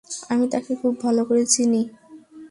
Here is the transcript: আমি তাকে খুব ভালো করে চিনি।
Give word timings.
আমি 0.29 0.45
তাকে 0.47 0.71
খুব 0.81 0.93
ভালো 1.01 1.21
করে 1.25 1.43
চিনি। 1.45 1.81